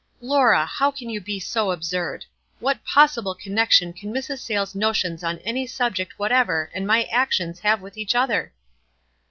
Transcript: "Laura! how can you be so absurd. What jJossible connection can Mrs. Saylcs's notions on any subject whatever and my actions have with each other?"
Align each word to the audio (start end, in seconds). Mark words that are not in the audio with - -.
"Laura! 0.19 0.65
how 0.65 0.89
can 0.89 1.11
you 1.11 1.21
be 1.21 1.39
so 1.39 1.69
absurd. 1.71 2.25
What 2.59 2.83
jJossible 2.87 3.37
connection 3.37 3.93
can 3.93 4.11
Mrs. 4.11 4.39
Saylcs's 4.39 4.73
notions 4.73 5.23
on 5.23 5.37
any 5.45 5.67
subject 5.67 6.17
whatever 6.17 6.71
and 6.73 6.87
my 6.87 7.03
actions 7.11 7.59
have 7.59 7.81
with 7.83 7.95
each 7.99 8.15
other?" 8.15 8.51